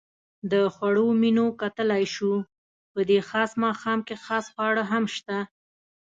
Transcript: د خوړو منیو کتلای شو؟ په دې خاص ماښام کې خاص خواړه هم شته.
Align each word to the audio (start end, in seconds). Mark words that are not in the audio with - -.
د 0.51 0.53
خوړو 0.73 1.05
منیو 1.21 1.47
کتلای 1.61 2.05
شو؟ 2.15 2.33
په 2.91 2.99
دې 3.09 3.19
خاص 3.29 3.51
ماښام 3.63 3.99
کې 4.07 4.15
خاص 4.25 4.45
خواړه 4.53 4.83
هم 4.91 5.03
شته. 5.15 5.37